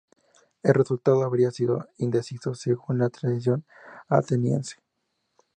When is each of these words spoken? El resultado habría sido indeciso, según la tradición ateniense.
El 0.63 0.73
resultado 0.73 1.21
habría 1.21 1.51
sido 1.51 1.87
indeciso, 1.99 2.55
según 2.55 2.97
la 2.97 3.11
tradición 3.11 3.65
ateniense. 4.09 4.77